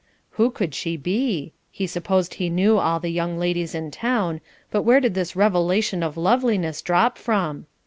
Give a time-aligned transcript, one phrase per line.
[0.31, 1.53] "Who could she be?
[1.69, 6.01] He supposed he knew all the young ladies in town, but where did this revelation
[6.01, 7.67] of loveliness drop from?"